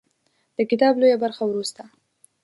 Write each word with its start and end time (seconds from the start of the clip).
د 0.57 0.59
کتاب 0.69 0.93
لویه 1.01 1.17
برخه 1.23 1.43
وروسته 1.47 1.83